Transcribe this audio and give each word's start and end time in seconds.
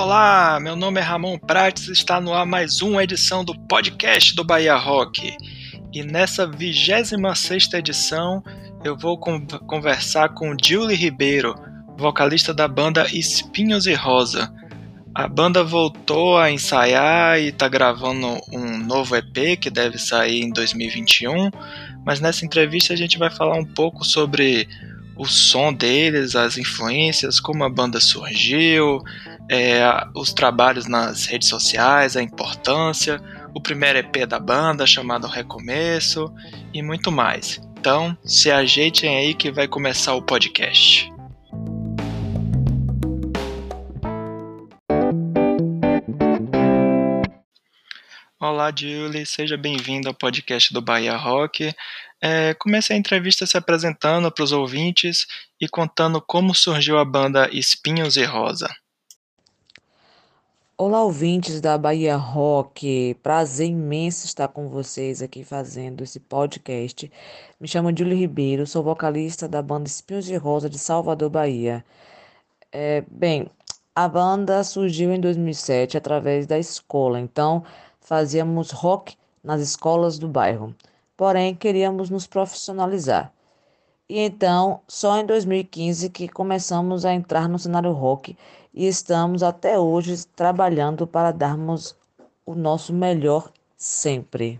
Olá, 0.00 0.60
meu 0.60 0.76
nome 0.76 1.00
é 1.00 1.02
Ramon 1.02 1.36
Prates 1.36 1.88
e 1.88 1.92
está 1.92 2.20
no 2.20 2.32
ar 2.32 2.46
mais 2.46 2.80
uma 2.80 3.02
edição 3.02 3.44
do 3.44 3.52
podcast 3.66 4.32
do 4.32 4.44
Bahia 4.44 4.76
Rock. 4.76 5.36
E 5.92 6.04
nessa 6.04 6.46
26 6.46 7.72
edição 7.74 8.40
eu 8.84 8.96
vou 8.96 9.18
conversar 9.18 10.28
com 10.34 10.54
Julie 10.56 10.96
Ribeiro, 10.96 11.52
vocalista 11.96 12.54
da 12.54 12.68
banda 12.68 13.08
Espinhos 13.12 13.86
e 13.86 13.94
Rosa. 13.94 14.54
A 15.12 15.26
banda 15.26 15.64
voltou 15.64 16.38
a 16.38 16.48
ensaiar 16.48 17.40
e 17.40 17.48
está 17.48 17.66
gravando 17.66 18.38
um 18.52 18.78
novo 18.78 19.16
EP 19.16 19.58
que 19.60 19.68
deve 19.68 19.98
sair 19.98 20.42
em 20.42 20.52
2021, 20.52 21.50
mas 22.06 22.20
nessa 22.20 22.46
entrevista 22.46 22.94
a 22.94 22.96
gente 22.96 23.18
vai 23.18 23.30
falar 23.30 23.56
um 23.56 23.66
pouco 23.66 24.04
sobre 24.04 24.68
o 25.16 25.26
som 25.26 25.72
deles, 25.72 26.36
as 26.36 26.56
influências, 26.56 27.40
como 27.40 27.64
a 27.64 27.68
banda 27.68 27.98
surgiu, 27.98 29.02
é, 29.50 29.80
os 30.14 30.32
trabalhos 30.32 30.86
nas 30.86 31.26
redes 31.26 31.48
sociais, 31.48 32.16
a 32.16 32.22
importância, 32.22 33.20
o 33.54 33.60
primeiro 33.60 33.98
EP 33.98 34.26
da 34.26 34.38
banda 34.38 34.86
chamado 34.86 35.26
Recomeço 35.26 36.32
e 36.72 36.82
muito 36.82 37.10
mais. 37.10 37.60
Então, 37.78 38.16
se 38.24 38.50
ajeitem 38.50 39.16
aí 39.16 39.34
que 39.34 39.50
vai 39.50 39.66
começar 39.66 40.14
o 40.14 40.22
podcast. 40.22 41.10
Olá, 48.40 48.72
Julie, 48.74 49.26
seja 49.26 49.56
bem-vindo 49.56 50.08
ao 50.08 50.14
podcast 50.14 50.72
do 50.72 50.80
Bahia 50.80 51.16
Rock. 51.16 51.74
É, 52.22 52.54
a 52.90 52.94
entrevista 52.94 53.46
se 53.46 53.56
apresentando 53.56 54.30
para 54.30 54.44
os 54.44 54.52
ouvintes 54.52 55.26
e 55.60 55.68
contando 55.68 56.20
como 56.20 56.54
surgiu 56.54 56.98
a 56.98 57.04
banda 57.04 57.48
Espinhos 57.52 58.16
e 58.16 58.24
Rosa. 58.24 58.68
Olá, 60.80 61.02
ouvintes 61.02 61.60
da 61.60 61.76
Bahia 61.76 62.14
Rock. 62.14 63.16
Prazer 63.20 63.66
imenso 63.66 64.26
estar 64.26 64.46
com 64.46 64.68
vocês 64.68 65.20
aqui 65.20 65.42
fazendo 65.42 66.04
esse 66.04 66.20
podcast. 66.20 67.10
Me 67.58 67.66
chamo 67.66 67.90
Júlio 67.90 68.16
Ribeiro, 68.16 68.64
sou 68.64 68.84
vocalista 68.84 69.48
da 69.48 69.60
banda 69.60 69.88
Espinhos 69.88 70.24
de 70.24 70.36
Rosa 70.36 70.70
de 70.70 70.78
Salvador, 70.78 71.30
Bahia. 71.30 71.84
É, 72.70 73.02
bem, 73.10 73.50
a 73.92 74.06
banda 74.08 74.62
surgiu 74.62 75.12
em 75.12 75.18
2007 75.20 75.96
através 75.96 76.46
da 76.46 76.56
escola, 76.56 77.18
então 77.18 77.64
fazíamos 78.00 78.70
rock 78.70 79.16
nas 79.42 79.60
escolas 79.60 80.16
do 80.16 80.28
bairro. 80.28 80.72
Porém, 81.16 81.56
queríamos 81.56 82.08
nos 82.08 82.24
profissionalizar. 82.24 83.32
E 84.08 84.20
então, 84.20 84.80
só 84.88 85.18
em 85.20 85.26
2015 85.26 86.08
que 86.08 86.28
começamos 86.28 87.04
a 87.04 87.12
entrar 87.12 87.46
no 87.46 87.58
cenário 87.58 87.92
rock 87.92 88.36
e 88.72 88.86
estamos 88.86 89.42
até 89.42 89.78
hoje 89.78 90.24
trabalhando 90.34 91.06
para 91.06 91.30
darmos 91.30 91.94
o 92.46 92.54
nosso 92.54 92.92
melhor 92.92 93.52
sempre. 93.76 94.58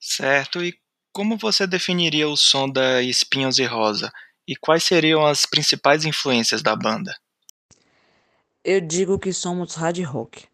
Certo, 0.00 0.64
e 0.64 0.78
como 1.12 1.36
você 1.36 1.66
definiria 1.66 2.26
o 2.28 2.36
som 2.36 2.68
da 2.68 3.02
Espinhos 3.02 3.58
e 3.58 3.64
Rosa? 3.64 4.10
E 4.48 4.56
quais 4.56 4.84
seriam 4.84 5.26
as 5.26 5.44
principais 5.44 6.04
influências 6.04 6.62
da 6.62 6.74
banda? 6.74 7.14
Eu 8.62 8.80
digo 8.80 9.18
que 9.18 9.32
somos 9.32 9.74
hard 9.74 9.98
rock, 10.04 10.46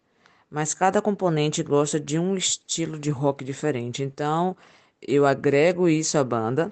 mas 0.49 0.73
cada 0.73 1.01
componente 1.01 1.63
gosta 1.63 1.99
de 1.99 2.19
um 2.19 2.35
estilo 2.35 2.99
de 2.99 3.09
rock 3.09 3.43
diferente, 3.43 4.03
então 4.03 4.55
eu 5.01 5.25
agrego 5.25 5.89
isso 5.89 6.17
à 6.17 6.23
banda. 6.23 6.71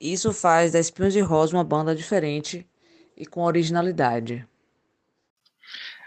Isso 0.00 0.32
faz 0.32 0.72
da 0.72 0.80
Espinhos 0.80 1.14
e 1.14 1.20
Rosa 1.20 1.56
uma 1.56 1.64
banda 1.64 1.94
diferente 1.94 2.66
e 3.16 3.24
com 3.24 3.42
originalidade. 3.42 4.46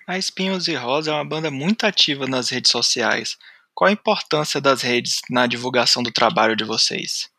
A 0.06 0.18
Espinhos 0.18 0.68
e 0.68 0.75
Rosa 0.75 1.12
é 1.12 1.13
uma 1.13 1.25
banda 1.25 1.50
muito 1.50 1.85
ativa 1.85 2.28
nas 2.28 2.50
redes 2.50 2.72
sociais. 2.72 3.38
Qual 3.74 3.88
a 3.90 3.94
importância 3.94 4.59
das 4.59 4.81
redes 4.81 5.22
na 5.30 5.47
divulgação 5.47 6.02
do 6.02 6.12
trabalho 6.12 6.56
de 6.56 6.63
vocês? 6.63 7.30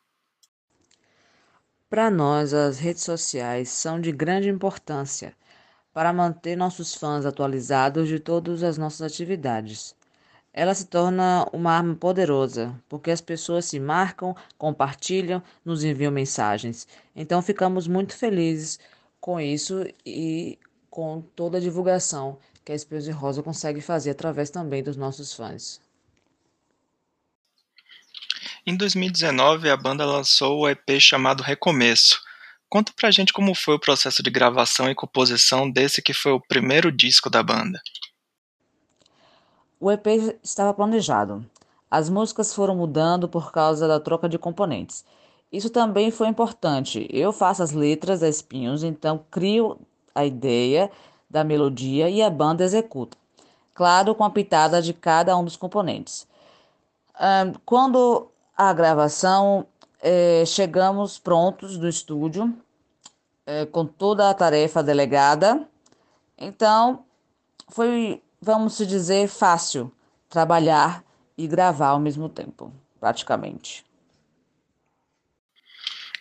Para 1.90 2.10
nós, 2.10 2.52
as 2.52 2.78
redes 2.78 3.02
sociais 3.02 3.70
são 3.70 4.00
de 4.00 4.12
grande 4.12 4.48
importância 4.48 5.34
para 5.92 6.12
manter 6.12 6.56
nossos 6.56 6.94
fãs 6.94 7.25
atualizados 7.25 8.06
de 8.06 8.20
todas 8.20 8.62
as 8.62 8.76
nossas 8.76 9.00
atividades. 9.00 9.96
Ela 10.58 10.74
se 10.74 10.86
torna 10.86 11.46
uma 11.52 11.70
arma 11.70 11.94
poderosa, 11.94 12.74
porque 12.88 13.12
as 13.12 13.20
pessoas 13.20 13.64
se 13.66 13.78
marcam, 13.78 14.34
compartilham, 14.58 15.41
nos 15.64 15.84
enviam 15.84 16.10
mensagens. 16.10 16.84
Então 17.14 17.41
ficamos 17.41 17.86
muito 17.86 18.16
felizes 18.16 18.76
com 19.20 19.41
isso 19.41 19.86
e 20.04 20.58
com 20.91 21.20
toda 21.36 21.58
a 21.58 21.60
divulgação 21.60 22.41
que 22.64 22.72
a 22.72 22.74
Espinhos 22.74 23.08
Rosa 23.10 23.41
consegue 23.41 23.80
fazer 23.80 24.10
através 24.10 24.50
também 24.50 24.82
dos 24.82 24.96
nossos 24.96 25.32
fãs. 25.32 25.80
Em 28.66 28.76
2019, 28.76 29.70
a 29.70 29.76
banda 29.76 30.04
lançou 30.04 30.58
o 30.58 30.69
EP 30.69 30.98
chamado 30.98 31.40
Recomeço. 31.40 32.20
Conta 32.69 32.92
pra 32.96 33.12
gente 33.12 33.32
como 33.32 33.54
foi 33.54 33.76
o 33.76 33.80
processo 33.80 34.25
de 34.25 34.28
gravação 34.28 34.90
e 34.90 34.94
composição 34.96 35.70
desse 35.70 36.02
que 36.02 36.12
foi 36.12 36.32
o 36.32 36.40
primeiro 36.40 36.90
disco 36.90 37.30
da 37.30 37.44
banda. 37.44 37.80
O 39.80 39.90
EP 39.90 40.06
estava 40.42 40.74
planejado. 40.74 41.44
As 41.90 42.08
músicas 42.08 42.54
foram 42.54 42.76
mudando 42.76 43.28
por 43.28 43.52
causa 43.52 43.88
da 43.88 43.98
troca 43.98 44.28
de 44.28 44.38
componentes. 44.38 45.04
Isso 45.50 45.70
também 45.70 46.10
foi 46.10 46.28
importante. 46.28 47.08
Eu 47.10 47.32
faço 47.32 47.62
as 47.62 47.72
letras 47.72 48.20
da 48.20 48.28
Espinhos, 48.28 48.82
então 48.82 49.24
crio 49.30 49.78
a 50.14 50.24
ideia 50.24 50.90
da 51.30 51.44
melodia 51.44 52.10
e 52.10 52.22
a 52.22 52.28
banda 52.28 52.64
executa. 52.64 53.16
Claro, 53.72 54.14
com 54.14 54.24
a 54.24 54.30
pitada 54.30 54.82
de 54.82 54.92
cada 54.92 55.36
um 55.36 55.44
dos 55.44 55.56
componentes. 55.56 56.26
Quando 57.64 58.28
a 58.56 58.72
gravação, 58.72 59.66
é, 60.00 60.44
chegamos 60.44 61.18
prontos 61.18 61.76
do 61.76 61.88
estúdio, 61.88 62.52
é, 63.46 63.66
com 63.66 63.86
toda 63.86 64.28
a 64.28 64.34
tarefa 64.34 64.82
delegada. 64.82 65.66
Então, 66.36 67.04
foi, 67.68 68.22
vamos 68.41 68.78
dizer, 68.78 69.28
fácil 69.28 69.93
trabalhar 70.28 71.03
e 71.37 71.47
gravar 71.47 71.88
ao 71.88 72.00
mesmo 72.00 72.28
tempo, 72.28 72.72
praticamente. 73.00 73.84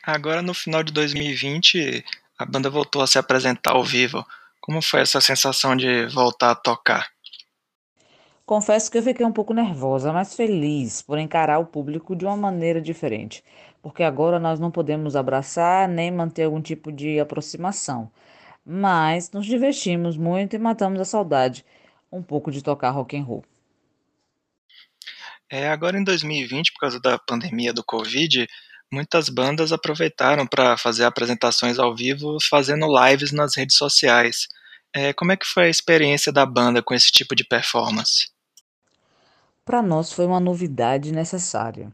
Agora, 0.03 0.41
no 0.41 0.53
final 0.53 0.83
de 0.83 0.93
2020, 0.93 2.03
a 2.37 2.45
banda 2.45 2.69
voltou 2.69 3.01
a 3.01 3.07
se 3.07 3.19
apresentar 3.19 3.71
ao 3.73 3.83
vivo. 3.83 4.25
Como 4.61 4.81
foi 4.81 5.01
essa 5.01 5.19
sensação 5.19 5.75
de 5.75 6.05
voltar 6.07 6.51
a 6.51 6.55
tocar? 6.55 7.09
Confesso 8.45 8.89
que 8.89 8.97
eu 8.97 9.03
fiquei 9.03 9.25
um 9.25 9.31
pouco 9.33 9.53
nervosa, 9.53 10.13
mas 10.13 10.33
feliz 10.33 11.01
por 11.01 11.17
encarar 11.17 11.59
o 11.59 11.65
público 11.65 12.15
de 12.15 12.25
uma 12.25 12.37
maneira 12.37 12.79
diferente, 12.79 13.43
porque 13.81 14.03
agora 14.03 14.39
nós 14.39 14.57
não 14.57 14.71
podemos 14.71 15.17
abraçar 15.17 15.89
nem 15.89 16.09
manter 16.09 16.43
algum 16.43 16.61
tipo 16.61 16.89
de 16.89 17.19
aproximação. 17.19 18.09
Mas 18.65 19.31
nos 19.31 19.45
divertimos 19.45 20.15
muito 20.15 20.55
e 20.55 20.59
matamos 20.59 21.01
a 21.01 21.05
saudade 21.05 21.65
um 22.11 22.21
pouco 22.21 22.51
de 22.51 22.61
tocar 22.61 22.91
rock 22.91 23.17
and 23.17 23.23
roll. 23.23 23.43
É, 25.49 25.69
agora 25.69 25.97
em 25.97 26.03
2020, 26.03 26.73
por 26.73 26.79
causa 26.79 26.99
da 26.99 27.17
pandemia 27.17 27.71
do 27.71 27.83
Covid, 27.83 28.47
muitas 28.91 29.29
bandas 29.29 29.71
aproveitaram 29.71 30.45
para 30.45 30.77
fazer 30.77 31.05
apresentações 31.05 31.79
ao 31.79 31.95
vivo, 31.95 32.37
fazendo 32.41 32.87
lives 32.87 33.31
nas 33.31 33.55
redes 33.55 33.77
sociais. 33.77 34.47
É, 34.93 35.13
como 35.13 35.31
é 35.31 35.37
que 35.37 35.45
foi 35.45 35.65
a 35.65 35.69
experiência 35.69 36.31
da 36.31 36.45
banda 36.45 36.81
com 36.81 36.93
esse 36.93 37.11
tipo 37.11 37.35
de 37.35 37.45
performance? 37.45 38.29
Para 39.63 39.81
nós 39.81 40.11
foi 40.11 40.25
uma 40.25 40.39
novidade 40.39 41.11
necessária. 41.11 41.91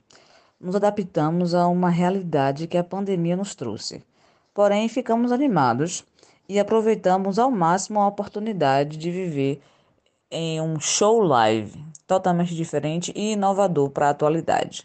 Nos 0.59 0.75
adaptamos 0.75 1.53
a 1.53 1.67
uma 1.67 1.89
realidade 1.89 2.67
que 2.67 2.77
a 2.77 2.83
pandemia 2.83 3.35
nos 3.35 3.53
trouxe. 3.53 4.03
Porém, 4.53 4.87
ficamos 4.87 5.31
animados 5.31 6.03
e 6.47 6.59
aproveitamos 6.59 7.39
ao 7.39 7.51
máximo 7.51 7.99
a 7.99 8.07
oportunidade 8.07 8.97
de 8.97 9.11
viver 9.11 9.61
em 10.33 10.59
um 10.59 10.79
show 10.79 11.21
live 11.21 11.71
totalmente 12.07 12.53
diferente 12.53 13.13
e 13.15 13.33
inovador 13.33 13.89
para 13.89 14.07
a 14.07 14.09
atualidade. 14.09 14.83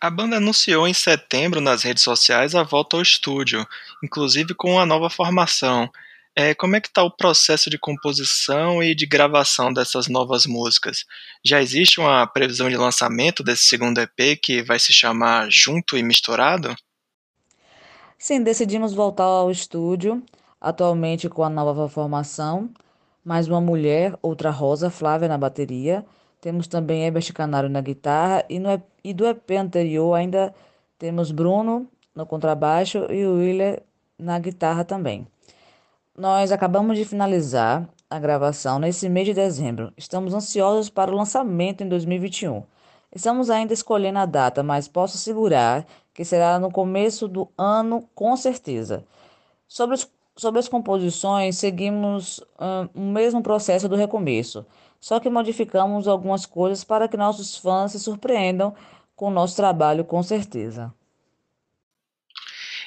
A 0.00 0.08
banda 0.08 0.36
anunciou 0.36 0.86
em 0.86 0.94
setembro 0.94 1.60
nas 1.60 1.82
redes 1.82 2.04
sociais 2.04 2.54
a 2.54 2.62
volta 2.62 2.96
ao 2.96 3.02
estúdio, 3.02 3.66
inclusive 4.02 4.54
com 4.54 4.74
uma 4.74 4.86
nova 4.86 5.10
formação. 5.10 5.90
É, 6.36 6.54
como 6.54 6.76
é 6.76 6.80
que 6.80 6.86
está 6.86 7.02
o 7.02 7.10
processo 7.10 7.68
de 7.68 7.76
composição 7.76 8.80
e 8.80 8.94
de 8.94 9.04
gravação 9.06 9.72
dessas 9.72 10.06
novas 10.06 10.46
músicas? 10.46 11.04
Já 11.44 11.60
existe 11.60 11.98
uma 11.98 12.24
previsão 12.28 12.70
de 12.70 12.76
lançamento 12.76 13.42
desse 13.42 13.64
segundo 13.64 13.98
EP 13.98 14.38
que 14.40 14.62
vai 14.62 14.78
se 14.78 14.92
chamar 14.92 15.48
Junto 15.50 15.98
e 15.98 16.02
Misturado? 16.02 16.76
Sim, 18.16 18.44
decidimos 18.44 18.94
voltar 18.94 19.24
ao 19.24 19.50
estúdio, 19.50 20.22
atualmente 20.60 21.28
com 21.28 21.42
a 21.42 21.50
nova 21.50 21.88
formação, 21.88 22.70
mais 23.24 23.48
uma 23.48 23.60
mulher, 23.60 24.16
outra 24.22 24.50
Rosa, 24.50 24.90
Flávia 24.90 25.28
na 25.28 25.36
bateria, 25.36 26.04
temos 26.40 26.66
também 26.66 27.04
Ebert 27.04 27.32
Canário 27.32 27.68
na 27.68 27.80
guitarra 27.80 28.44
e, 28.48 28.58
no, 28.58 28.82
e 29.02 29.12
do 29.12 29.26
EP 29.26 29.50
anterior 29.52 30.14
ainda 30.14 30.54
temos 30.98 31.30
Bruno 31.30 31.88
no 32.14 32.24
contrabaixo 32.26 33.06
e 33.10 33.24
o 33.26 33.38
Willer 33.38 33.82
na 34.18 34.38
guitarra 34.38 34.84
também. 34.84 35.26
Nós 36.16 36.50
acabamos 36.50 36.96
de 36.96 37.04
finalizar 37.04 37.88
a 38.10 38.18
gravação 38.18 38.78
nesse 38.78 39.08
mês 39.08 39.26
de 39.26 39.34
dezembro. 39.34 39.92
Estamos 39.96 40.34
ansiosos 40.34 40.88
para 40.88 41.12
o 41.12 41.14
lançamento 41.14 41.82
em 41.82 41.88
2021. 41.88 42.62
Estamos 43.14 43.50
ainda 43.50 43.72
escolhendo 43.72 44.18
a 44.18 44.26
data, 44.26 44.62
mas 44.62 44.88
posso 44.88 45.16
assegurar 45.16 45.86
que 46.12 46.24
será 46.24 46.58
no 46.58 46.70
começo 46.70 47.28
do 47.28 47.48
ano, 47.56 48.08
com 48.14 48.36
certeza. 48.36 49.04
Sobre, 49.66 49.94
os, 49.94 50.10
sobre 50.38 50.60
as 50.60 50.68
composições, 50.68 51.58
seguimos 51.58 52.40
um, 52.94 53.08
o 53.08 53.12
mesmo 53.12 53.42
processo 53.42 53.88
do 53.88 53.96
recomeço, 53.96 54.64
só 55.00 55.18
que 55.18 55.28
modificamos 55.28 56.06
algumas 56.06 56.46
coisas 56.46 56.84
para 56.84 57.08
que 57.08 57.16
nossos 57.16 57.56
fãs 57.56 57.92
se 57.92 57.98
surpreendam 57.98 58.74
com 59.16 59.28
o 59.28 59.32
nosso 59.32 59.56
trabalho, 59.56 60.04
com 60.04 60.22
certeza. 60.22 60.94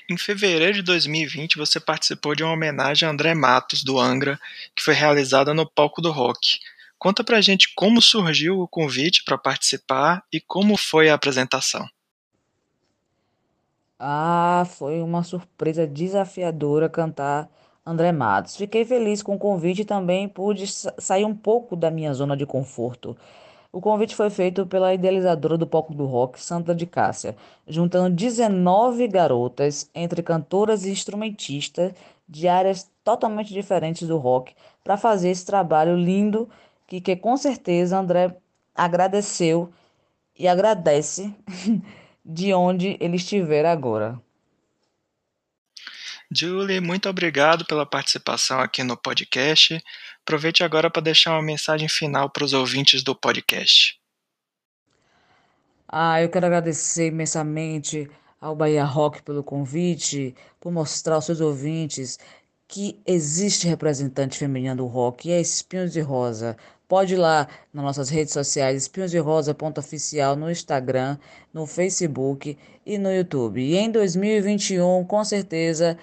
Em 0.10 0.18
fevereiro 0.18 0.76
de 0.76 0.82
2020, 0.82 1.58
você 1.58 1.80
participou 1.80 2.36
de 2.36 2.44
uma 2.44 2.54
homenagem 2.54 3.08
a 3.08 3.12
André 3.12 3.34
Matos, 3.34 3.84
do 3.84 4.00
Angra, 4.00 4.40
que 4.76 4.82
foi 4.82 4.94
realizada 4.94 5.54
no 5.54 5.70
palco 5.70 6.02
do 6.02 6.12
rock. 6.12 6.60
Conta 6.98 7.24
pra 7.24 7.42
gente 7.42 7.74
como 7.76 8.02
surgiu 8.02 8.60
o 8.60 8.68
convite 8.68 9.24
para 9.24 9.38
participar 9.38 10.24
e 10.32 10.40
como 10.40 10.78
foi 10.78 11.10
a 11.10 11.16
apresentação. 11.16 11.88
Ah, 14.04 14.66
foi 14.68 15.00
uma 15.00 15.22
surpresa 15.22 15.86
desafiadora 15.86 16.90
cantar 16.90 17.48
André 17.86 18.12
Matos. 18.12 18.58
Fiquei 18.58 18.84
feliz 18.84 19.22
com 19.22 19.36
o 19.36 19.38
convite 19.38 19.84
e 19.84 19.86
também 19.86 20.28
pude 20.28 20.66
sair 20.68 21.24
um 21.24 21.36
pouco 21.36 21.76
da 21.76 21.92
minha 21.92 22.12
zona 22.12 22.36
de 22.36 22.44
conforto. 22.48 23.16
O 23.72 23.80
convite 23.80 24.16
foi 24.16 24.32
feito 24.32 24.66
pela 24.66 24.92
idealizadora 24.92 25.56
do 25.56 25.68
palco 25.68 25.94
do 25.94 26.08
rock, 26.08 26.42
Santa 26.42 26.74
de 26.74 26.88
Cássia, 26.88 27.36
juntando 27.68 28.16
19 28.16 29.08
garotas, 29.08 29.88
entre 29.94 30.24
cantoras 30.24 30.84
e 30.84 30.90
instrumentistas, 30.90 31.94
de 32.28 32.48
áreas 32.48 32.90
totalmente 33.04 33.54
diferentes 33.54 34.08
do 34.08 34.18
rock, 34.18 34.56
para 34.84 34.98
fazer 34.98 35.30
esse 35.30 35.46
trabalho 35.46 35.96
lindo 35.96 36.50
que, 36.88 37.00
que 37.00 37.16
com 37.16 37.38
certeza 37.38 38.00
André 38.00 38.36
agradeceu 38.74 39.70
e 40.38 40.48
agradece 40.48 41.32
de 42.24 42.54
onde 42.54 42.98
ele 43.00 43.18
estiver 43.18 43.66
agora. 43.66 44.20
Julie, 46.34 46.80
muito 46.80 47.10
obrigado 47.10 47.66
pela 47.66 47.86
participação 47.86 48.60
aqui 48.60 48.84
no 48.84 48.96
podcast. 48.96 49.84
Aproveite 50.22 50.64
agora 50.64 50.90
para 50.90 51.02
deixar 51.02 51.32
uma 51.32 51.42
mensagem 51.42 51.90
final 51.90 52.30
para 52.30 52.46
os 52.46 52.54
ouvintes 52.54 53.04
do 53.04 53.14
podcast. 53.14 54.00
Ah, 55.88 56.22
eu 56.22 56.30
quero 56.30 56.46
agradecer 56.46 57.08
imensamente 57.08 58.10
ao 58.40 58.56
Bahia 58.56 58.86
Rock 58.86 59.22
pelo 59.24 59.44
convite, 59.44 60.34
por 60.58 60.72
mostrar 60.72 61.16
aos 61.16 61.26
seus 61.26 61.42
ouvintes 61.42 62.18
que 62.66 62.98
existe 63.06 63.68
representante 63.68 64.38
feminina 64.38 64.74
do 64.74 64.86
rock, 64.86 65.28
e 65.28 65.34
é 65.34 65.42
Espinhos 65.42 65.92
de 65.92 66.00
Rosa. 66.00 66.56
Pode 66.92 67.14
ir 67.14 67.18
lá 67.18 67.48
nas 67.74 67.86
nossas 67.86 68.10
redes 68.10 68.34
sociais, 68.34 68.82
Espinhos 68.82 69.12
de 69.12 69.18
Rosa 69.18 69.56
oficial 69.80 70.36
no 70.36 70.52
Instagram, 70.52 71.18
no 71.54 71.66
Facebook 71.66 72.58
e 72.86 72.98
no 72.98 73.10
YouTube. 73.10 73.62
E 73.62 73.78
em 73.78 73.90
2021, 73.90 75.06
com 75.06 75.24
certeza, 75.24 75.98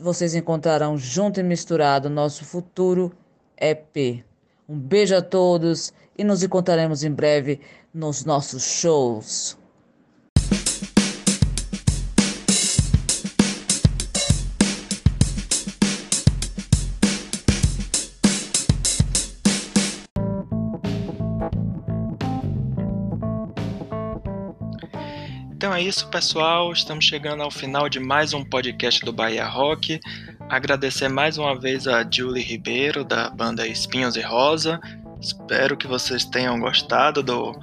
vocês 0.00 0.34
encontrarão 0.34 0.96
junto 0.96 1.38
e 1.38 1.42
misturado 1.42 2.08
nosso 2.08 2.46
futuro 2.46 3.12
EP. 3.60 4.24
Um 4.66 4.78
beijo 4.78 5.14
a 5.14 5.20
todos 5.20 5.92
e 6.16 6.24
nos 6.24 6.42
encontraremos 6.42 7.04
em 7.04 7.10
breve 7.10 7.60
nos 7.92 8.24
nossos 8.24 8.62
shows. 8.62 9.58
Então 25.62 25.72
é 25.72 25.80
isso, 25.80 26.08
pessoal. 26.08 26.72
Estamos 26.72 27.04
chegando 27.04 27.40
ao 27.40 27.48
final 27.48 27.88
de 27.88 28.00
mais 28.00 28.34
um 28.34 28.44
podcast 28.44 29.00
do 29.04 29.12
Bahia 29.12 29.46
Rock. 29.46 30.00
Agradecer 30.48 31.06
mais 31.06 31.38
uma 31.38 31.56
vez 31.56 31.86
a 31.86 32.02
Julie 32.02 32.42
Ribeiro, 32.42 33.04
da 33.04 33.30
banda 33.30 33.64
Espinhos 33.64 34.16
e 34.16 34.20
Rosa. 34.22 34.80
Espero 35.20 35.76
que 35.76 35.86
vocês 35.86 36.24
tenham 36.24 36.58
gostado 36.58 37.22
do 37.22 37.54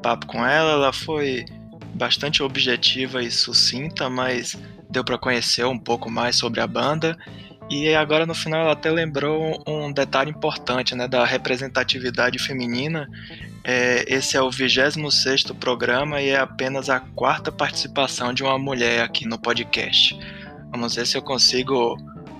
papo 0.00 0.26
com 0.26 0.46
ela. 0.46 0.74
Ela 0.74 0.92
foi 0.92 1.44
bastante 1.94 2.40
objetiva 2.40 3.20
e 3.20 3.32
sucinta, 3.32 4.08
mas 4.08 4.56
deu 4.88 5.02
para 5.02 5.18
conhecer 5.18 5.66
um 5.66 5.76
pouco 5.76 6.08
mais 6.08 6.36
sobre 6.36 6.60
a 6.60 6.68
banda. 6.68 7.18
E 7.70 7.94
agora 7.94 8.26
no 8.26 8.34
final 8.34 8.62
ela 8.62 8.72
até 8.72 8.90
lembrou 8.90 9.62
um 9.64 9.92
detalhe 9.92 10.28
importante, 10.28 10.94
né, 10.96 11.06
da 11.06 11.24
representatividade 11.24 12.36
feminina. 12.36 13.08
É, 13.62 14.04
esse 14.12 14.36
é 14.36 14.42
o 14.42 14.50
26 14.50 15.44
programa 15.52 16.20
e 16.20 16.30
é 16.30 16.38
apenas 16.40 16.90
a 16.90 16.98
quarta 16.98 17.52
participação 17.52 18.34
de 18.34 18.42
uma 18.42 18.58
mulher 18.58 19.04
aqui 19.04 19.24
no 19.24 19.38
podcast. 19.38 20.18
Vamos 20.72 20.96
ver 20.96 21.06
se 21.06 21.16
eu 21.16 21.22
consigo 21.22 21.96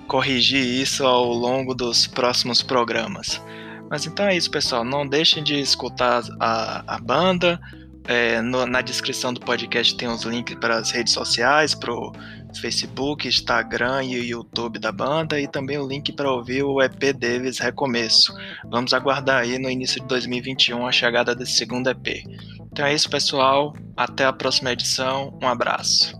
corrigir 0.09 0.65
isso 0.65 1.07
ao 1.07 1.33
longo 1.33 1.75
dos 1.77 2.09
próximos 2.09 2.61
programas. 2.61 3.41
Mas 3.89 4.07
então 4.07 4.27
é 4.27 4.37
isso, 4.37 4.51
pessoal. 4.51 4.85
Não 4.85 5.07
deixem 5.07 5.45
de 5.45 5.61
escutar 5.61 6.23
a, 6.41 6.83
a 6.97 6.99
banda. 6.99 7.61
É, 8.05 8.41
no, 8.41 8.67
na 8.67 8.81
descrição 8.81 9.33
do 9.33 9.41
podcast 9.41 9.97
tem 9.97 10.09
os 10.09 10.25
links 10.25 10.57
para 10.57 10.79
as 10.79 10.91
redes 10.91 11.13
sociais, 11.13 11.75
para 11.75 11.93
o 11.93 12.13
Facebook, 12.61 13.29
Instagram 13.29 14.05
e 14.05 14.31
YouTube 14.31 14.79
da 14.79 14.91
banda 14.91 15.41
e 15.41 15.47
também 15.47 15.79
o 15.79 15.87
link 15.87 16.13
para 16.13 16.31
ouvir 16.31 16.63
o 16.63 16.83
EP 16.83 17.13
deles 17.15 17.59
Recomeço. 17.59 18.35
Vamos 18.69 18.93
aguardar 18.93 19.43
aí 19.43 19.59
no 19.59 19.71
início 19.71 20.01
de 20.01 20.09
2021 20.09 20.87
a 20.87 20.93
chegada 20.93 21.35
desse 21.35 21.53
segundo 21.53 21.89
EP. 21.89 22.25
Então 22.73 22.85
é 22.85 22.95
isso, 22.95 23.09
pessoal. 23.09 23.75
Até 23.97 24.25
a 24.25 24.33
próxima 24.33 24.73
edição. 24.73 25.39
Um 25.41 25.47
abraço. 25.47 26.20